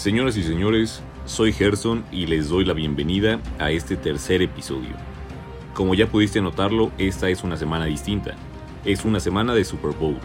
[0.00, 4.94] Señoras y señores, soy Gerson y les doy la bienvenida a este tercer episodio.
[5.74, 8.34] Como ya pudiste notarlo, esta es una semana distinta.
[8.86, 10.16] Es una semana de Super Bowl.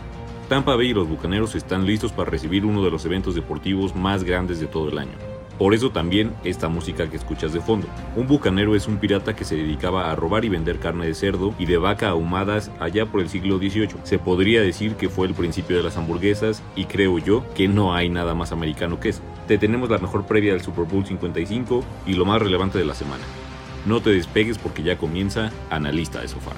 [0.47, 4.23] Tampa Bay y los Bucaneros están listos para recibir uno de los eventos deportivos más
[4.23, 5.34] grandes de todo el año.
[5.57, 7.87] Por eso también esta música que escuchas de fondo.
[8.15, 11.53] Un bucanero es un pirata que se dedicaba a robar y vender carne de cerdo
[11.57, 13.95] y de vaca ahumadas allá por el siglo XVIII.
[14.03, 17.93] Se podría decir que fue el principio de las hamburguesas y creo yo que no
[17.93, 19.21] hay nada más americano que eso.
[19.47, 22.95] Te tenemos la mejor previa del Super Bowl 55 y lo más relevante de la
[22.95, 23.23] semana.
[23.85, 26.51] No te despegues porque ya comienza Analista de Sofá.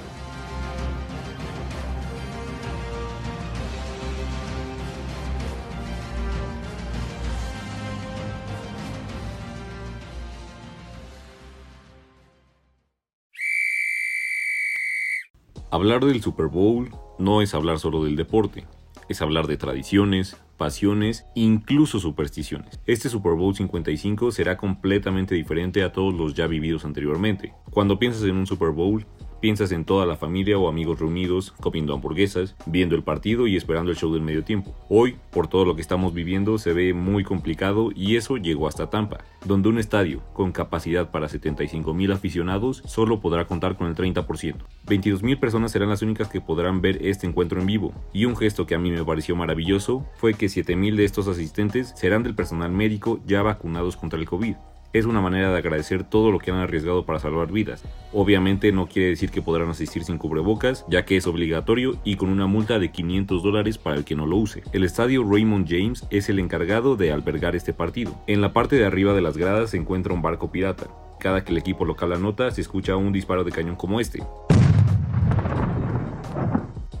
[15.78, 16.90] Hablar del Super Bowl
[17.20, 18.66] no es hablar solo del deporte,
[19.08, 22.80] es hablar de tradiciones, pasiones, incluso supersticiones.
[22.86, 27.54] Este Super Bowl 55 será completamente diferente a todos los ya vividos anteriormente.
[27.70, 29.06] Cuando piensas en un Super Bowl,
[29.40, 33.92] Piensas en toda la familia o amigos reunidos, comiendo hamburguesas, viendo el partido y esperando
[33.92, 34.74] el show del medio tiempo.
[34.88, 38.90] Hoy, por todo lo que estamos viviendo, se ve muy complicado y eso llegó hasta
[38.90, 43.94] Tampa, donde un estadio con capacidad para 75 mil aficionados solo podrá contar con el
[43.94, 44.56] 30%.
[44.86, 48.36] 22 mil personas serán las únicas que podrán ver este encuentro en vivo, y un
[48.36, 52.24] gesto que a mí me pareció maravilloso fue que 7 mil de estos asistentes serán
[52.24, 54.56] del personal médico ya vacunados contra el COVID
[54.92, 57.84] es una manera de agradecer todo lo que han arriesgado para salvar vidas.
[58.12, 62.30] Obviamente no quiere decir que podrán asistir sin cubrebocas, ya que es obligatorio y con
[62.30, 64.62] una multa de 500 dólares para el que no lo use.
[64.72, 68.14] El estadio Raymond James es el encargado de albergar este partido.
[68.26, 70.86] En la parte de arriba de las gradas se encuentra un barco pirata.
[71.20, 74.22] Cada que el equipo local anota se escucha un disparo de cañón como este.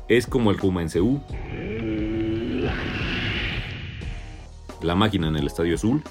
[0.08, 1.20] Es como el Kuma en Seúl.
[4.82, 6.02] La máquina en el Estadio Azul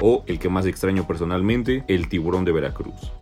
[0.00, 3.19] o el que más extraño personalmente, el tiburón de Veracruz.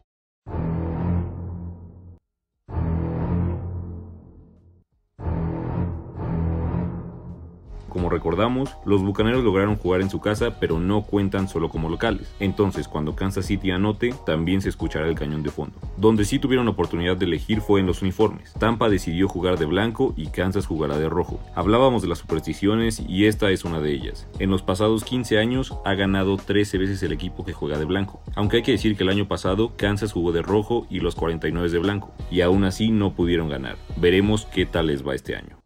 [7.99, 12.33] Como recordamos, los Bucaneros lograron jugar en su casa, pero no cuentan solo como locales.
[12.39, 15.77] Entonces, cuando Kansas City anote, también se escuchará el cañón de fondo.
[15.97, 18.53] Donde sí tuvieron oportunidad de elegir fue en los uniformes.
[18.53, 21.41] Tampa decidió jugar de blanco y Kansas jugará de rojo.
[21.57, 24.29] Hablábamos de las supersticiones y esta es una de ellas.
[24.39, 28.21] En los pasados 15 años ha ganado 13 veces el equipo que juega de blanco.
[28.37, 31.69] Aunque hay que decir que el año pasado Kansas jugó de rojo y los 49
[31.69, 32.15] de blanco.
[32.31, 33.75] Y aún así no pudieron ganar.
[33.97, 35.59] Veremos qué tal les va este año.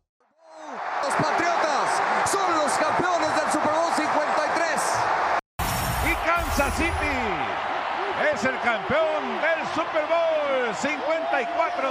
[8.44, 11.88] El campeón del Super Bowl 54.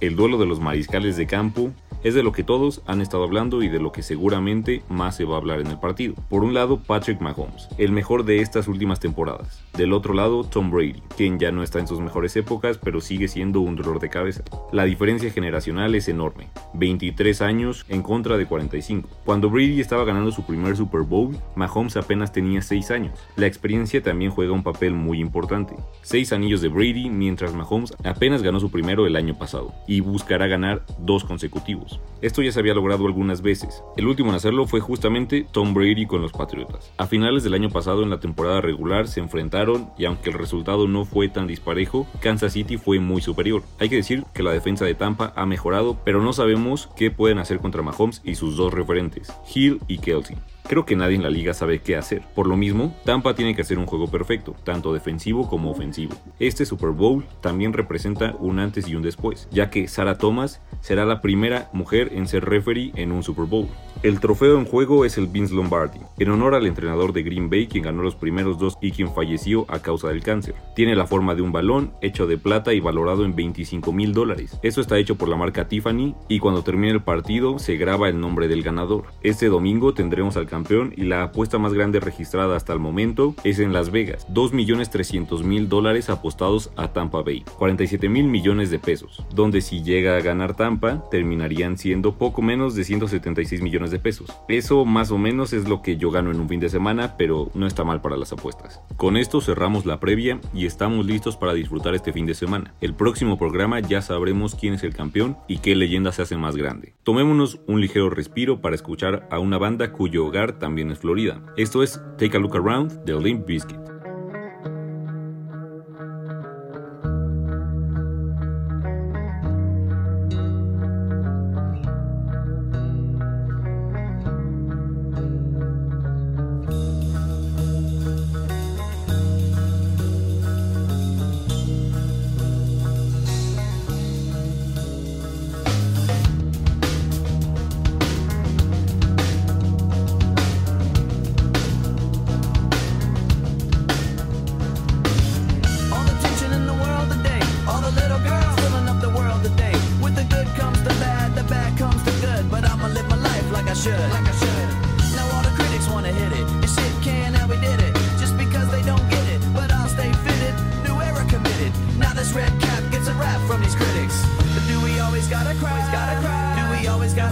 [0.00, 1.70] El duelo de los mariscales de campo
[2.02, 5.24] es de lo que todos han estado hablando y de lo que seguramente más se
[5.24, 6.14] va a hablar en el partido.
[6.28, 9.62] Por un lado, Patrick Mahomes, el mejor de estas últimas temporadas.
[9.76, 13.28] Del otro lado, Tom Brady, quien ya no está en sus mejores épocas, pero sigue
[13.28, 14.42] siendo un dolor de cabeza.
[14.72, 19.08] La diferencia generacional es enorme, 23 años en contra de 45.
[19.24, 23.18] Cuando Brady estaba ganando su primer Super Bowl, Mahomes apenas tenía 6 años.
[23.36, 25.74] La experiencia también juega un papel muy importante.
[26.02, 30.46] 6 anillos de Brady, mientras Mahomes apenas ganó su primero el año pasado, y buscará
[30.46, 31.91] ganar dos consecutivos.
[32.20, 33.82] Esto ya se había logrado algunas veces.
[33.96, 36.92] El último en hacerlo fue justamente Tom Brady con los Patriotas.
[36.96, 40.86] A finales del año pasado en la temporada regular se enfrentaron y aunque el resultado
[40.86, 43.62] no fue tan disparejo, Kansas City fue muy superior.
[43.80, 47.38] Hay que decir que la defensa de Tampa ha mejorado, pero no sabemos qué pueden
[47.38, 50.36] hacer contra Mahomes y sus dos referentes, Hill y Kelsey.
[50.68, 52.22] Creo que nadie en la liga sabe qué hacer.
[52.34, 56.14] Por lo mismo, Tampa tiene que hacer un juego perfecto, tanto defensivo como ofensivo.
[56.38, 61.04] Este Super Bowl también representa un antes y un después, ya que Sarah Thomas será
[61.04, 63.68] la primera mujer en ser referee en un Super Bowl.
[64.02, 67.68] El trofeo en juego es el Vince Lombardi, en honor al entrenador de Green Bay
[67.68, 70.56] quien ganó los primeros dos y quien falleció a causa del cáncer.
[70.74, 74.58] Tiene la forma de un balón hecho de plata y valorado en 25 mil dólares.
[74.62, 78.18] Eso está hecho por la marca Tiffany y cuando termine el partido se graba el
[78.18, 79.04] nombre del ganador.
[79.22, 83.58] Este domingo tendremos al campeón y la apuesta más grande registrada hasta el momento es
[83.58, 89.62] en Las Vegas, 2.300.000 dólares apostados a Tampa Bay, 47 mil millones de pesos, donde
[89.62, 94.28] si llega a ganar Tampa terminarían siendo poco menos de 176 millones de pesos.
[94.46, 97.50] Eso más o menos es lo que yo gano en un fin de semana, pero
[97.54, 98.82] no está mal para las apuestas.
[98.98, 102.74] Con esto cerramos la previa y estamos listos para disfrutar este fin de semana.
[102.82, 106.56] El próximo programa ya sabremos quién es el campeón y qué leyenda se hace más
[106.56, 106.92] grande.
[107.04, 111.40] Tomémonos un ligero respiro para escuchar a una banda cuyo hogar también es Florida.
[111.56, 113.91] Esto es Take a Look Around de Limp Bizkit.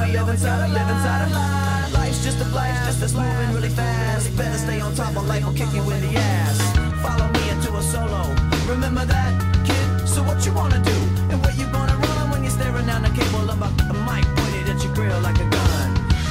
[0.00, 3.68] I live inside, I live inside a Life's just a flash, just that's moving really
[3.68, 4.34] fast.
[4.34, 6.56] Better stay on top of life will kick you in the ass.
[7.04, 8.22] Follow me into a solo.
[8.66, 9.32] Remember that,
[9.68, 10.08] kid?
[10.08, 10.96] So what you wanna do?
[11.28, 14.24] And where you gonna run when you're staring down the cable of a, a mic
[14.40, 15.88] pointed at your grill like a gun?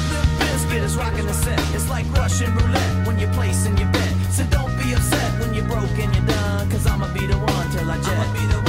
[0.10, 1.62] The biscuit is rocking the set.
[1.76, 4.14] It's like Russian roulette when you're placing your bet.
[4.34, 6.72] So don't be upset when you're broke and you're done.
[6.72, 8.69] Cause I'ma be the one till I jet.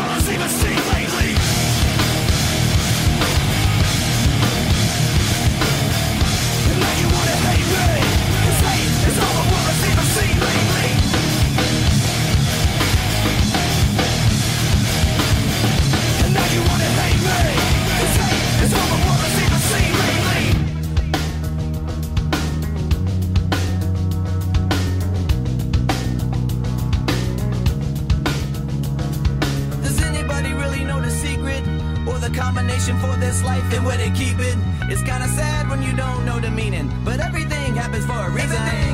[33.59, 34.57] and where they keep it.
[34.89, 38.57] It's kinda sad when you don't know the meaning, but everything happens for a reason.
[38.57, 38.90] Everything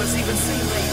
[0.00, 0.89] was even seen me.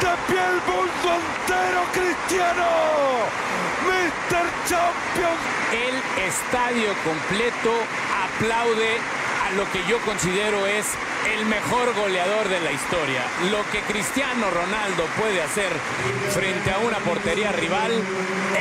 [0.00, 2.66] De pie el mundo entero, Cristiano.
[3.84, 4.46] Mr.
[4.68, 5.40] Champions.
[5.72, 7.72] El estadio completo
[8.26, 8.96] aplaude
[9.46, 10.86] a lo que yo considero es
[11.26, 13.22] el mejor goleador de la historia.
[13.50, 15.70] Lo que Cristiano Ronaldo puede hacer
[16.30, 17.92] frente a una portería rival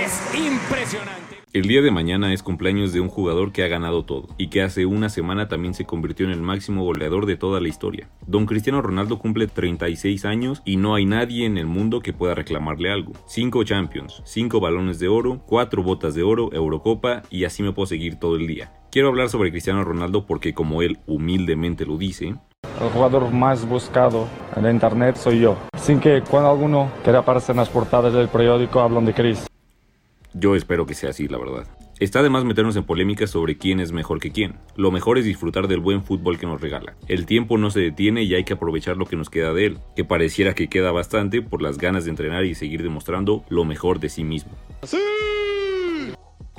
[0.04, 1.30] es impresionante.
[1.52, 4.62] El día de mañana es cumpleaños de un jugador que ha ganado todo y que
[4.62, 8.08] hace una semana también se convirtió en el máximo goleador de toda la historia.
[8.28, 12.36] Don Cristiano Ronaldo cumple 36 años y no hay nadie en el mundo que pueda
[12.36, 13.14] reclamarle algo.
[13.26, 17.88] 5 Champions, 5 balones de oro, 4 botas de oro, Eurocopa y así me puedo
[17.88, 18.72] seguir todo el día.
[18.92, 22.36] Quiero hablar sobre Cristiano Ronaldo porque como él humildemente lo dice,
[22.82, 25.58] el jugador más buscado en internet soy yo.
[25.78, 29.48] Sin que cuando alguno quiera aparecer en las portadas del periódico hablan de Chris.
[30.34, 31.66] Yo espero que sea así, la verdad.
[32.00, 34.56] Está de más meternos en polémicas sobre quién es mejor que quién.
[34.78, 36.96] Lo mejor es disfrutar del buen fútbol que nos regala.
[37.10, 39.80] El tiempo no se detiene y hay que aprovechar lo que nos queda de él,
[39.98, 44.00] que pareciera que queda bastante por las ganas de entrenar y seguir demostrando lo mejor
[44.00, 44.52] de sí mismo.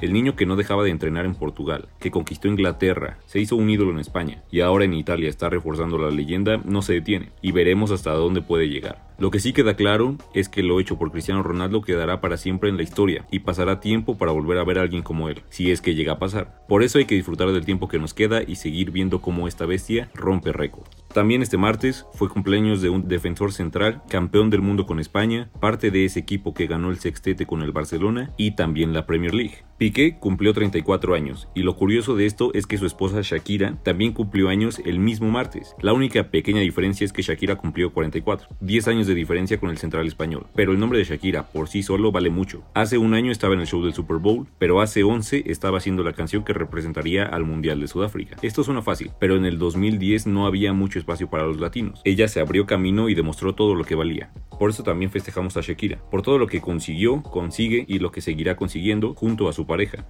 [0.00, 3.68] El niño que no dejaba de entrenar en Portugal, que conquistó Inglaterra, se hizo un
[3.68, 7.52] ídolo en España y ahora en Italia está reforzando la leyenda, no se detiene y
[7.52, 9.09] veremos hasta dónde puede llegar.
[9.20, 12.70] Lo que sí queda claro es que lo hecho por Cristiano Ronaldo quedará para siempre
[12.70, 15.70] en la historia y pasará tiempo para volver a ver a alguien como él, si
[15.70, 16.64] es que llega a pasar.
[16.66, 19.66] Por eso hay que disfrutar del tiempo que nos queda y seguir viendo cómo esta
[19.66, 20.88] bestia rompe récords.
[21.12, 25.90] También este martes fue cumpleaños de un defensor central, campeón del mundo con España, parte
[25.90, 29.64] de ese equipo que ganó el sextete con el Barcelona y también la Premier League.
[29.76, 34.12] Piqué cumplió 34 años y lo curioso de esto es que su esposa Shakira también
[34.12, 35.74] cumplió años el mismo martes.
[35.80, 39.78] La única pequeña diferencia es que Shakira cumplió 44, 10 años de diferencia con el
[39.78, 42.62] central español, pero el nombre de Shakira por sí solo vale mucho.
[42.74, 46.02] Hace un año estaba en el show del Super Bowl, pero hace 11 estaba haciendo
[46.04, 48.36] la canción que representaría al Mundial de Sudáfrica.
[48.42, 52.00] Esto suena fácil, pero en el 2010 no había mucho espacio para los latinos.
[52.04, 54.32] Ella se abrió camino y demostró todo lo que valía.
[54.58, 58.20] Por eso también festejamos a Shakira, por todo lo que consiguió, consigue y lo que
[58.20, 60.06] seguirá consiguiendo junto a su pareja.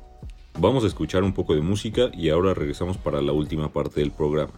[0.58, 4.10] Vamos a escuchar un poco de música y ahora regresamos para la última parte del
[4.10, 4.52] programa.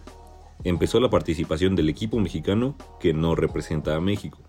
[0.65, 4.39] Empezó la participación del equipo mexicano que no representa a México,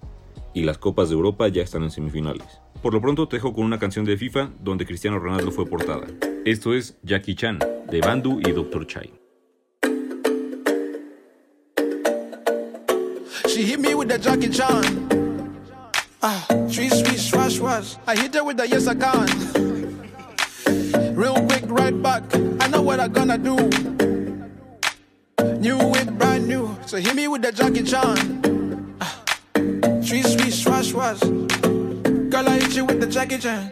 [0.53, 2.47] y las Copas de Europa ya están en semifinales.
[2.83, 6.07] Por lo pronto te dejo con una canción de FIFA donde Cristiano Ronaldo fue portada.
[6.45, 7.59] Esto es Jackie Chan,
[7.91, 8.87] de Bandu y Dr.
[8.87, 9.13] Chai.
[13.49, 14.83] She hit me with the Jackie Chan.
[16.23, 17.97] Ah, sweet, sweet, swash, swash.
[18.07, 19.27] I hit her with the yes, I can.
[21.17, 22.23] Real quick, right back.
[22.61, 24.14] I know what I'm gonna do.
[25.65, 26.77] New it, brand new.
[26.85, 28.19] So hit me with the Jackie Chan.
[29.01, 29.25] Ah,
[30.05, 31.21] sweet, sweet, swash, swash.
[31.21, 33.71] Girl, I hit you with the Jackie Chan.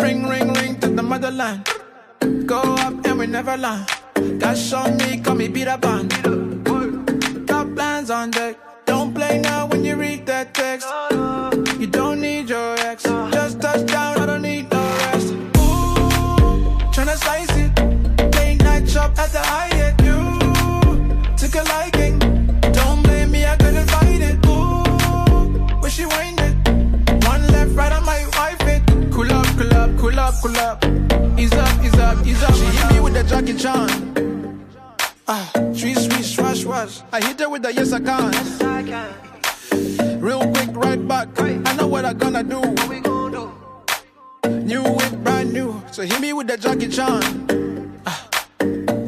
[0.00, 1.68] Ring, ring, ring to the motherland.
[2.46, 3.86] Go up and we never land.
[4.40, 6.08] Cash on me, call me Peter Pan.
[7.44, 8.56] Got plans on deck.
[8.86, 10.88] Don't play now when you read that text.
[32.26, 32.54] Up, ease up.
[32.54, 34.64] She hit me with the Jackie Chan.
[35.28, 37.02] Ah, sweet, sweet, swash, swash.
[37.12, 38.32] I hit her with the yes, I can.
[40.20, 41.28] Real quick, right back.
[41.40, 42.60] I know what I'm gonna do.
[44.48, 45.82] New it, brand new.
[45.92, 47.22] So hit me with the Jackie Chan.
[48.06, 48.28] Ah,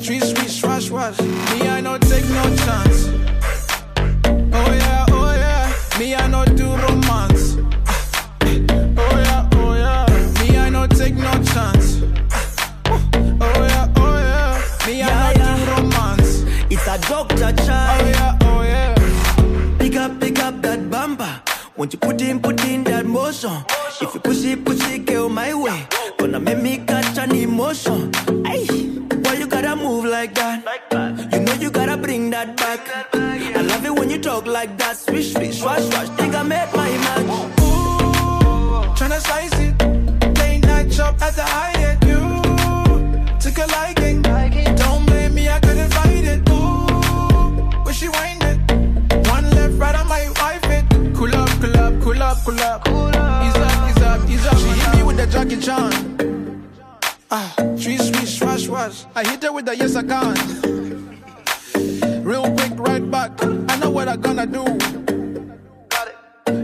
[0.00, 1.18] sweet, sweet, swash, swash.
[1.20, 3.08] Me, I no take no chance.
[4.52, 5.98] Oh yeah, oh yeah.
[5.98, 7.07] Me, I no do romance.
[21.78, 23.52] Won't you put in, put in that motion?
[24.00, 25.86] If you push it, push it, go my way.
[26.18, 28.10] Gonna make me catch an emotion.
[28.44, 28.66] Ay,
[29.22, 30.66] why you gotta move like that?
[31.32, 32.80] You know you gotta bring that back.
[33.14, 34.96] I love it when you talk like that.
[34.96, 36.08] Swish, swish, swash, swash.
[36.16, 37.26] Think I made my match.
[37.60, 40.36] Ooh, tryna slice it.
[40.36, 41.78] Late night shop at the.
[41.80, 41.97] You
[55.38, 56.66] Jackie Chan.
[57.30, 59.04] Ah, sweet, sweet, swash, swash.
[59.14, 60.34] I hit her with the yes, I can.
[62.24, 63.30] Real quick, right back.
[63.44, 64.64] I know what I'm gonna do.
[65.90, 66.16] Got it.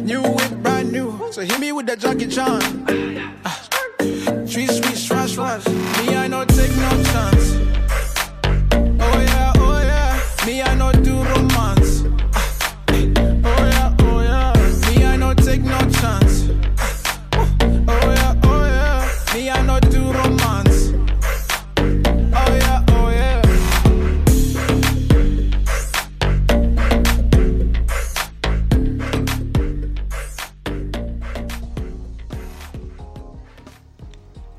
[0.02, 1.16] New it, brand new.
[1.30, 3.03] So hit me with that Jackie Chan.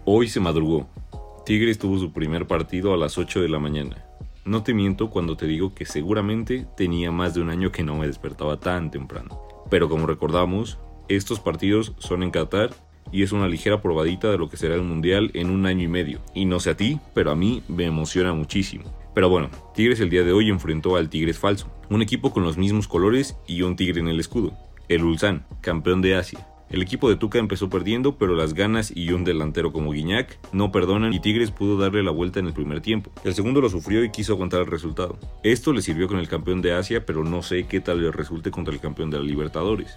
[0.08, 0.88] Hoy se madrugó.
[1.48, 4.06] Tigres tuvo su primer partido a las 8 de la mañana.
[4.46, 7.96] No te miento cuando te digo que seguramente tenía más de un año que no
[7.96, 9.42] me despertaba tan temprano.
[9.72, 12.70] Pero como recordamos, estos partidos son en Qatar
[13.12, 15.88] y es una ligera probadita de lo que será el Mundial en un año y
[15.88, 16.20] medio.
[16.36, 18.84] Y no sé a ti, pero a mí me emociona muchísimo.
[19.16, 22.60] Pero bueno, Tigres el día de hoy enfrentó al Tigres falso, un equipo con los
[22.60, 24.54] mismos colores y un tigre en el escudo,
[24.88, 26.48] el Ulsan, campeón de Asia.
[26.70, 30.72] El equipo de Tuca empezó perdiendo, pero las ganas y un delantero como Guiñac no
[30.72, 33.12] perdonan y Tigres pudo darle la vuelta en el primer tiempo.
[33.24, 35.18] El segundo lo sufrió y quiso aguantar el resultado.
[35.44, 38.50] Esto le sirvió con el campeón de Asia, pero no sé qué tal le resulte
[38.50, 39.96] contra el campeón de la Libertadores.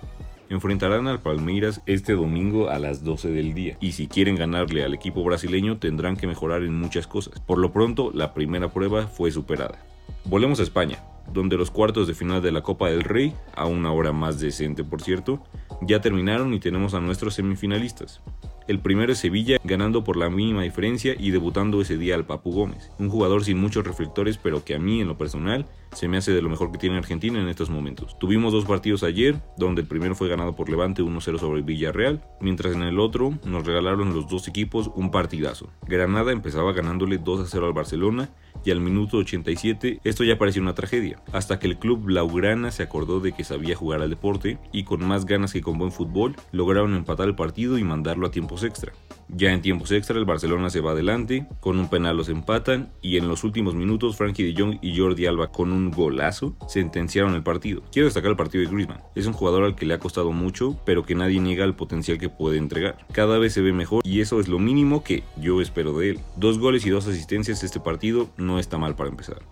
[0.51, 4.95] Enfrentarán al Palmeiras este domingo a las 12 del día y si quieren ganarle al
[4.95, 7.41] equipo brasileño tendrán que mejorar en muchas cosas.
[7.41, 9.85] Por lo pronto, la primera prueba fue superada.
[10.25, 13.93] Volvemos a España, donde los cuartos de final de la Copa del Rey, a una
[13.93, 15.43] hora más decente por cierto,
[15.83, 18.21] ya terminaron y tenemos a nuestros semifinalistas.
[18.69, 22.53] El primero es Sevilla, ganando por la mínima diferencia y debutando ese día al Papu
[22.53, 25.65] Gómez, un jugador sin muchos reflectores, pero que a mí en lo personal
[25.95, 28.19] se me hace de lo mejor que tiene Argentina en estos momentos.
[28.19, 32.75] Tuvimos dos partidos ayer, donde el primero fue ganado por Levante 1-0 sobre Villarreal, mientras
[32.75, 35.71] en el otro nos regalaron los dos equipos un partidazo.
[35.87, 38.29] Granada empezaba ganándole 2-0 al Barcelona
[38.67, 42.83] y al minuto 87 esto ya parecía una tragedia, hasta que el club Blaugrana se
[42.83, 46.37] acordó de que sabía jugar al deporte y con más ganas que con buen fútbol
[46.53, 48.93] lograron empatar el partido y mandarlo a tiempos extra.
[49.29, 53.19] Ya en tiempos extra el Barcelona se va adelante, con un penal los empatan y
[53.19, 57.43] en los últimos minutos Frankie de Jong y Jordi Alba con un golazo sentenciaron el
[57.43, 57.83] partido.
[57.93, 59.03] Quiero destacar el partido de Griezmann.
[59.15, 62.19] Es un jugador al que le ha costado mucho, pero que nadie niega el potencial
[62.19, 62.97] que puede entregar.
[63.13, 66.21] Cada vez se ve mejor y eso es lo mínimo que yo espero de él.
[66.37, 69.43] Dos goles y dos asistencias este partido no está mal para empezar.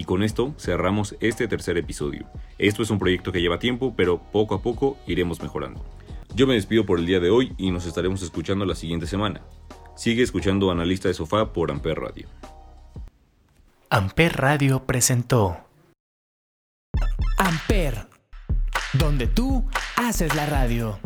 [0.00, 2.26] Y con esto cerramos este tercer episodio.
[2.56, 5.84] Esto es un proyecto que lleva tiempo, pero poco a poco iremos mejorando.
[6.34, 9.42] Yo me despido por el día de hoy y nos estaremos escuchando la siguiente semana.
[9.96, 12.28] Sigue escuchando Analista de Sofá por Amper Radio.
[13.90, 15.58] Amper Radio presentó
[17.36, 18.06] Amper,
[18.94, 20.98] donde tú haces la radio.